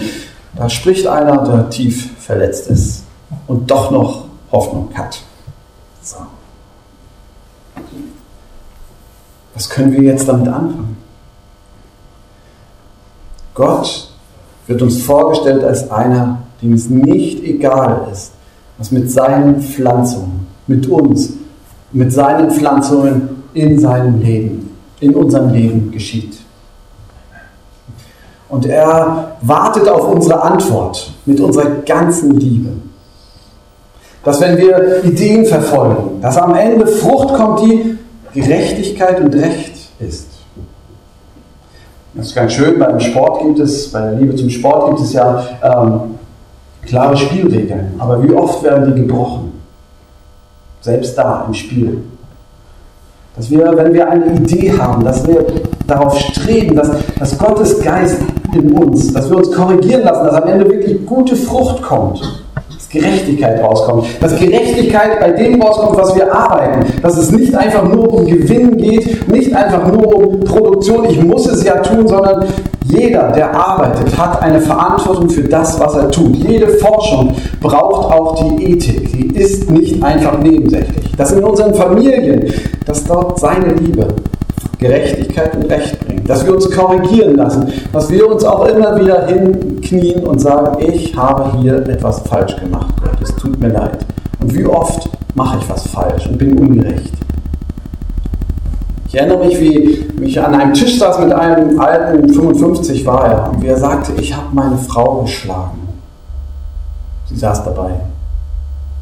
Da 0.55 0.69
spricht 0.69 1.07
einer, 1.07 1.43
der 1.43 1.69
tief 1.71 2.11
verletzt 2.19 2.69
ist 2.69 3.03
und 3.47 3.69
doch 3.69 3.89
noch 3.89 4.25
Hoffnung 4.51 4.89
hat. 4.93 5.19
So. 6.03 6.17
Was 9.55 9.69
können 9.71 9.91
wir 9.91 10.03
jetzt 10.03 10.29
damit 10.29 10.47
anfangen? 10.47 10.97
Gott 13.55 14.09
wird 14.67 14.83
uns 14.83 15.01
vorgestellt 15.01 15.63
als 15.63 15.89
einer, 15.89 16.43
dem 16.61 16.73
es 16.73 16.89
nicht 16.89 17.43
egal 17.43 18.07
ist, 18.11 18.33
was 18.77 18.91
mit 18.91 19.12
seinen 19.12 19.62
Pflanzungen, 19.62 20.48
mit 20.67 20.88
uns, 20.88 21.34
mit 21.91 22.12
seinen 22.13 22.51
Pflanzungen 22.51 23.29
in 23.53 23.79
seinem 23.79 24.22
Leben, 24.22 24.75
in 25.00 25.15
unserem 25.15 25.51
Leben 25.51 25.91
geschieht. 25.91 26.38
Und 28.50 28.65
er 28.65 29.36
wartet 29.41 29.89
auf 29.89 30.07
unsere 30.07 30.41
Antwort 30.41 31.12
mit 31.25 31.39
unserer 31.39 31.69
ganzen 31.86 32.39
Liebe. 32.39 32.69
Dass 34.24 34.39
wenn 34.41 34.57
wir 34.57 35.03
Ideen 35.03 35.46
verfolgen, 35.46 36.22
dass 36.22 36.38
am 36.38 36.55
Ende 36.55 36.88
Frucht 36.88 37.34
kommt, 37.34 37.62
die 37.62 37.98
Gerechtigkeit 38.34 39.19
und 39.19 39.34
Recht 39.34 39.74
ist. 40.00 40.27
Das 42.13 42.27
ist 42.27 42.36
ganz 42.36 42.53
schön, 42.53 42.79
beim 42.79 43.00
Sport 43.00 43.41
gibt 43.41 43.60
es, 43.60 43.91
bei 43.91 44.01
der 44.01 44.13
Liebe 44.13 44.36
zum 44.36 44.50
Sport 44.50 44.89
gibt 44.89 45.01
es 45.01 45.13
ja 45.13 45.46
ähm, 45.63 46.16
klare 46.88 47.17
Spielregeln, 47.17 47.94
aber 48.00 48.24
wie 48.24 48.34
oft 48.34 48.63
werden 48.63 48.96
die 48.96 49.01
gebrochen? 49.01 49.51
Selbst 50.82 51.17
da 51.17 51.46
im 51.48 51.53
Spiel. 51.53 52.03
Dass 53.36 53.51
wir, 53.51 53.72
wenn 53.75 53.94
wir 53.94 54.10
eine 54.10 54.34
Idee 54.34 54.72
haben, 54.77 55.03
dass 55.03 55.27
wir 55.27 55.46
darauf 55.86 56.17
streben, 56.17 56.75
dass, 56.75 56.89
dass 57.20 57.38
Gottes 57.38 57.79
Geist 57.82 58.20
in 58.53 58.72
uns, 58.72 59.13
dass 59.13 59.29
wir 59.29 59.38
uns 59.38 59.51
korrigieren 59.51 60.03
lassen, 60.03 60.25
dass 60.25 60.36
am 60.36 60.48
Ende 60.48 60.65
wirklich 60.65 61.06
gute 61.06 61.36
Frucht 61.36 61.82
kommt. 61.84 62.44
Gerechtigkeit 62.89 63.62
rauskommt. 63.62 64.06
Dass 64.22 64.39
Gerechtigkeit 64.39 65.20
bei 65.20 65.32
dem 65.32 65.62
rauskommt, 65.62 65.98
was 65.98 66.15
wir 66.15 66.34
arbeiten. 66.34 66.86
Dass 67.01 67.17
es 67.17 67.32
nicht 67.32 67.53
einfach 67.53 67.84
nur 67.84 68.13
um 68.13 68.25
Gewinn 68.25 68.77
geht, 68.77 69.27
nicht 69.27 69.53
einfach 69.56 69.91
nur 69.91 70.15
um 70.15 70.39
Produktion, 70.41 71.06
ich 71.10 71.22
muss 71.22 71.48
es 71.48 71.63
ja 71.63 71.75
tun, 71.82 72.08
sondern 72.08 72.46
jeder, 72.86 73.32
der 73.32 73.53
arbeitet, 73.53 74.17
hat 74.17 74.41
eine 74.41 74.62
Verantwortung 74.62 75.29
für 75.29 75.44
das, 75.44 75.79
was 75.79 75.96
er 75.96 76.10
tut. 76.10 76.36
Jede 76.38 76.67
Forschung 76.70 77.36
braucht 77.60 78.13
auch 78.13 78.36
die 78.36 78.72
Ethik. 78.72 79.12
Die 79.12 79.36
ist 79.36 79.70
nicht 79.70 80.01
einfach 80.01 80.39
nebensächlich. 80.39 81.12
Dass 81.17 81.34
in 81.34 81.44
unseren 81.44 81.74
Familien, 81.74 82.51
dass 82.86 83.03
dort 83.03 83.39
seine 83.39 83.74
Liebe, 83.74 84.08
Gerechtigkeit 84.79 85.55
und 85.55 85.63
Recht 85.72 86.00
bringt. 86.05 86.29
Dass 86.29 86.46
wir 86.46 86.53
uns 86.53 86.69
korrigieren 86.69 87.36
lassen. 87.36 87.72
Dass 87.91 88.10
wir 88.10 88.29
uns 88.29 88.43
auch 88.43 88.65
immer 88.65 89.00
wieder 89.00 89.25
hinknien 89.25 90.24
und 90.24 90.39
sagen, 90.39 90.84
ich 90.84 91.15
habe 91.15 91.57
hier 91.57 91.77
etwas 91.88 92.19
falsch 92.22 92.55
gemacht. 92.57 92.93
Gott, 93.01 93.22
es 93.22 93.36
tut 93.36 93.60
mir 93.60 93.69
leid. 93.69 94.05
Und 94.39 94.53
wie 94.55 94.65
oft 94.65 95.10
mache 95.36 95.57
ich 95.60 95.69
was 95.69 95.88
falsch 95.88 96.27
und 96.27 96.38
bin 96.38 96.57
ungerecht. 96.57 97.13
Ich 99.07 99.15
erinnere 99.15 99.46
mich, 99.46 99.60
wie 99.60 100.05
ich 100.22 100.39
an 100.39 100.53
einem 100.53 100.74
Tisch 100.74 101.00
saß 101.00 101.19
mit 101.19 101.31
einem 101.31 101.79
alten, 101.79 102.27
55 102.27 103.05
war 103.05 103.25
er, 103.25 103.50
und 103.51 103.62
wie 103.62 103.67
er 103.67 103.77
sagte, 103.77 104.12
ich 104.19 104.36
habe 104.36 104.48
meine 104.51 104.77
Frau 104.77 105.22
geschlagen. 105.22 105.88
Sie 107.29 107.38
saß 107.38 107.63
dabei. 107.63 107.91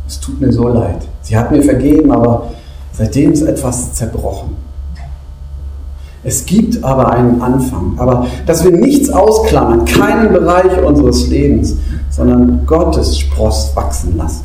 Es 0.07 0.19
tut 0.19 0.39
mir 0.39 0.51
so 0.51 0.67
leid. 0.67 1.01
Sie 1.21 1.35
hat 1.35 1.51
mir 1.51 1.63
vergeben, 1.63 2.11
aber 2.11 2.49
seitdem 2.91 3.31
ist 3.31 3.41
etwas 3.41 3.93
zerbrochen. 3.93 4.55
Es 6.25 6.43
gibt 6.43 6.83
aber 6.83 7.11
einen 7.11 7.39
Anfang. 7.39 7.93
Aber 7.97 8.25
dass 8.47 8.63
wir 8.63 8.71
nichts 8.71 9.09
ausklammern, 9.09 9.85
keinen 9.85 10.33
Bereich 10.33 10.83
unseres 10.83 11.27
Lebens, 11.27 11.75
sondern 12.09 12.65
Gottes 12.65 13.19
Spross 13.19 13.71
wachsen 13.75 14.17
lassen. 14.17 14.43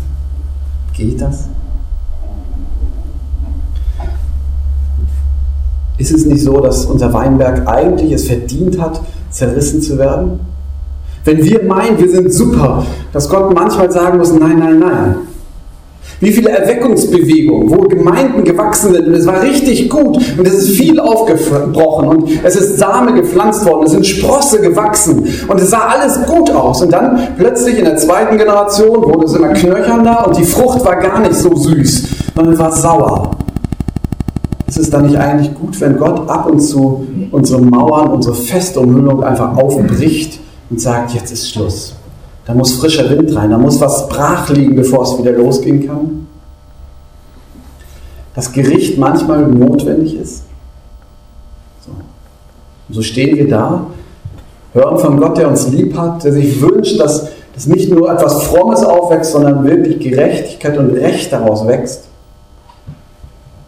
Geht 0.93 1.21
das? 1.23 1.49
Ist 5.97 6.13
es 6.13 6.27
nicht 6.27 6.43
so, 6.43 6.61
dass 6.61 6.85
unser 6.85 7.13
Weinberg 7.15 7.67
eigentlich 7.67 8.13
es 8.13 8.27
verdient 8.27 8.79
hat, 8.81 9.01
zerrissen 9.31 9.81
zu 9.81 9.99
werden? 9.99 10.41
Wenn 11.25 11.43
wir 11.43 11.65
meinen, 11.65 11.99
wir 11.99 12.11
sind 12.11 12.33
super, 12.33 12.85
dass 13.13 13.29
Gott 13.29 13.55
manchmal 13.55 13.91
sagen 13.91 14.19
muss, 14.19 14.33
nein, 14.33 14.59
nein, 14.59 14.79
nein. 14.79 15.15
Wie 16.21 16.33
viele 16.33 16.51
Erweckungsbewegungen, 16.51 17.71
wo 17.71 17.83
Gemeinden 17.89 18.45
gewachsen 18.45 18.93
sind. 18.93 19.09
Und 19.09 19.15
es 19.15 19.27
war 19.27 19.43
richtig 19.43 19.89
gut. 19.89 20.19
Und 20.39 20.47
es 20.47 20.55
ist 20.55 20.71
viel 20.77 21.01
aufgebrochen. 21.01 22.09
Und 22.09 22.31
es 22.45 22.57
ist 22.57 22.79
Same 22.79 23.15
gepflanzt 23.15 23.65
worden, 23.65 23.85
es 23.85 23.93
sind 23.93 24.07
Sprosse 24.07 24.61
gewachsen. 24.61 25.27
Und 25.49 25.61
es 25.61 25.71
sah 25.71 25.89
alles 25.89 26.21
gut 26.27 26.51
aus. 26.51 26.83
Und 26.83 26.93
dann 26.93 27.29
plötzlich 27.39 27.79
in 27.79 27.85
der 27.85 27.97
zweiten 27.97 28.37
Generation 28.37 29.03
wurde 29.03 29.25
es 29.27 29.35
immer 29.35 29.49
knöchernder. 29.49 30.27
Und 30.27 30.37
die 30.37 30.45
Frucht 30.45 30.85
war 30.85 30.97
gar 30.97 31.21
nicht 31.21 31.35
so 31.35 31.55
süß, 31.55 32.09
sondern 32.35 32.59
war 32.59 32.73
sauer. 32.73 33.31
Ist 34.67 34.79
es 34.79 34.91
dann 34.91 35.07
nicht 35.07 35.17
eigentlich 35.17 35.53
gut, 35.55 35.81
wenn 35.81 35.97
Gott 35.97 36.29
ab 36.29 36.47
und 36.47 36.61
zu 36.61 37.07
unsere 37.33 37.61
Mauern, 37.61 38.13
unsere 38.13 38.35
feste 38.35 38.79
Umhüllung 38.79 39.25
einfach 39.25 39.57
aufbricht 39.57 40.39
und 40.71 40.81
sagt, 40.81 41.13
jetzt 41.13 41.33
ist 41.33 41.51
Schluss? 41.51 41.95
Da 42.47 42.55
muss 42.55 42.75
frischer 42.75 43.09
Wind 43.11 43.35
rein, 43.37 43.51
da 43.51 43.59
muss 43.59 43.81
was 43.81 44.09
brach 44.09 44.49
liegen, 44.49 44.75
bevor 44.75 45.03
es 45.03 45.19
wieder 45.19 45.33
losgehen 45.33 45.87
kann. 45.87 46.27
Das 48.35 48.53
Gericht 48.53 48.99
manchmal 48.99 49.47
notwendig 49.47 50.17
ist. 50.17 50.45
So. 51.85 51.91
Und 51.91 52.95
so 52.95 53.03
stehen 53.03 53.37
wir 53.37 53.49
da, 53.49 53.87
hören 54.73 54.99
von 54.99 55.19
Gott, 55.19 55.37
der 55.37 55.49
uns 55.49 55.69
lieb 55.69 55.97
hat, 55.97 56.25
der 56.25 56.33
sich 56.33 56.61
wünscht, 56.61 56.99
dass, 56.99 57.29
dass 57.55 57.67
nicht 57.67 57.91
nur 57.91 58.11
etwas 58.11 58.45
Frommes 58.45 58.83
aufwächst, 58.83 59.33
sondern 59.33 59.65
wirklich 59.65 59.99
Gerechtigkeit 59.99 60.79
und 60.79 60.91
Recht 60.91 61.33
daraus 61.33 61.67
wächst 61.67 62.05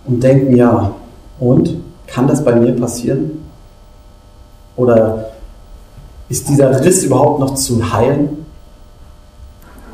und 0.07 0.23
denken, 0.23 0.57
ja, 0.57 0.93
und 1.39 1.77
kann 2.07 2.27
das 2.29 2.45
bei 2.45 2.55
mir 2.55 2.73
passieren? 2.73 3.43
Oder 4.77 5.33
ist 6.29 6.49
dieser 6.49 6.85
Riss 6.85 7.05
überhaupt 7.05 7.41
noch 7.41 7.55
zu 7.55 7.93
heilen? 7.93 8.42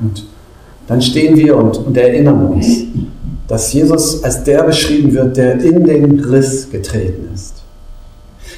Und 0.00 0.24
dann 0.86 1.02
stehen 1.02 1.36
wir 1.36 1.56
und, 1.56 1.76
und 1.76 1.96
erinnern 1.96 2.46
uns, 2.46 2.66
dass 3.46 3.72
Jesus 3.72 4.22
als 4.22 4.44
der 4.44 4.62
beschrieben 4.62 5.14
wird, 5.14 5.36
der 5.36 5.60
in 5.60 5.84
den 5.84 6.20
Riss 6.20 6.70
getreten 6.70 7.30
ist. 7.34 7.54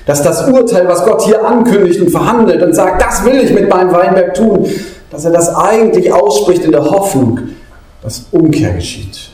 Dass 0.06 0.22
das 0.22 0.48
Urteil, 0.48 0.86
was 0.88 1.04
Gott 1.04 1.22
hier 1.22 1.46
ankündigt 1.46 2.00
und 2.00 2.10
verhandelt 2.10 2.62
und 2.62 2.74
sagt, 2.74 3.02
das 3.02 3.24
will 3.24 3.40
ich 3.40 3.52
mit 3.52 3.68
meinem 3.68 3.92
Weinberg 3.92 4.34
tun, 4.34 4.66
dass 5.10 5.24
er 5.24 5.32
das 5.32 5.54
eigentlich 5.54 6.12
ausspricht 6.12 6.64
in 6.64 6.72
der 6.72 6.84
Hoffnung, 6.84 7.40
dass 8.02 8.26
Umkehr 8.30 8.72
geschieht. 8.72 9.30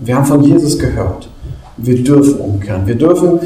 Wir 0.00 0.16
haben 0.16 0.24
von 0.24 0.42
Jesus 0.42 0.78
gehört. 0.78 1.28
Wir 1.76 2.02
dürfen 2.02 2.40
umkehren. 2.40 2.86
Wir 2.86 2.94
dürfen, 2.94 3.40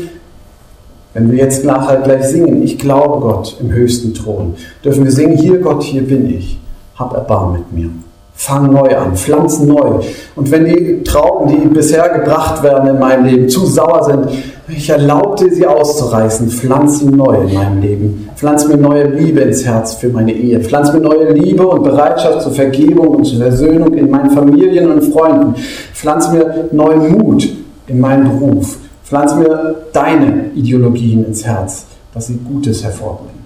wenn 1.14 1.30
wir 1.30 1.38
jetzt 1.38 1.64
nachher 1.64 2.00
gleich 2.00 2.24
singen, 2.24 2.62
ich 2.62 2.78
glaube 2.78 3.20
Gott 3.20 3.56
im 3.60 3.70
höchsten 3.70 4.14
Thron, 4.14 4.54
dürfen 4.84 5.04
wir 5.04 5.12
singen, 5.12 5.36
hier 5.36 5.58
Gott, 5.58 5.82
hier 5.82 6.02
bin 6.02 6.30
ich. 6.34 6.58
Hab 7.02 7.14
Erbarm 7.14 7.54
mit 7.54 7.72
mir. 7.72 7.90
Fang 8.34 8.72
neu 8.72 8.96
an, 8.96 9.16
pflanz 9.16 9.60
neu. 9.60 10.00
Und 10.36 10.50
wenn 10.50 10.64
die 10.64 11.02
Trauben, 11.02 11.48
die 11.48 11.66
bisher 11.66 12.08
gebracht 12.08 12.62
werden 12.62 12.90
in 12.90 12.98
meinem 13.00 13.24
Leben, 13.24 13.48
zu 13.48 13.66
sauer 13.66 14.04
sind, 14.04 14.28
ich 14.68 14.88
erlaubte 14.88 15.52
sie 15.52 15.66
auszureißen, 15.66 16.48
pflanz 16.48 17.00
sie 17.00 17.08
neu 17.08 17.42
in 17.42 17.54
meinem 17.54 17.80
Leben. 17.80 18.28
Pflanz 18.36 18.68
mir 18.68 18.76
neue 18.76 19.08
Liebe 19.08 19.40
ins 19.40 19.64
Herz 19.64 19.94
für 19.94 20.10
meine 20.10 20.32
Ehe. 20.32 20.60
Pflanz 20.60 20.92
mir 20.92 21.00
neue 21.00 21.32
Liebe 21.32 21.66
und 21.66 21.82
Bereitschaft 21.82 22.42
zur 22.42 22.52
Vergebung 22.52 23.08
und 23.08 23.24
zur 23.24 23.38
Versöhnung 23.38 23.94
in 23.94 24.08
meinen 24.08 24.30
Familien 24.30 24.92
und 24.92 25.12
Freunden. 25.12 25.56
Pflanz 25.92 26.30
mir 26.30 26.68
neuen 26.70 27.18
Mut 27.18 27.48
in 27.88 28.00
meinen 28.00 28.38
Beruf. 28.38 28.76
Pflanz 29.04 29.34
mir 29.34 29.74
deine 29.92 30.50
Ideologien 30.54 31.24
ins 31.26 31.44
Herz, 31.44 31.84
dass 32.14 32.28
sie 32.28 32.38
Gutes 32.38 32.84
hervorbringen. 32.84 33.41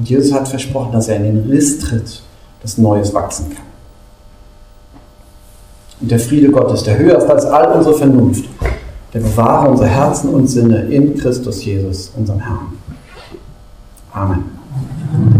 Und 0.00 0.08
Jesus 0.08 0.32
hat 0.32 0.48
versprochen, 0.48 0.92
dass 0.92 1.08
er 1.08 1.16
in 1.16 1.24
den 1.24 1.50
Riss 1.50 1.78
tritt, 1.78 2.22
dass 2.62 2.78
Neues 2.78 3.12
wachsen 3.12 3.50
kann. 3.50 3.66
Und 6.00 6.10
der 6.10 6.18
Friede 6.18 6.50
Gottes, 6.50 6.84
der 6.84 6.96
höher 6.96 7.18
ist 7.18 7.28
als 7.28 7.44
all 7.44 7.76
unsere 7.76 7.94
Vernunft, 7.94 8.46
der 9.12 9.20
bewahre 9.20 9.68
unsere 9.68 9.90
Herzen 9.90 10.30
und 10.30 10.46
Sinne 10.46 10.84
in 10.86 11.18
Christus 11.18 11.62
Jesus, 11.66 12.12
unserem 12.16 12.40
Herrn. 12.40 12.78
Amen. 14.14 15.39